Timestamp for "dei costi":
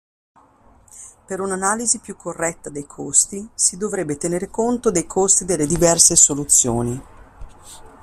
2.71-3.47, 4.89-5.45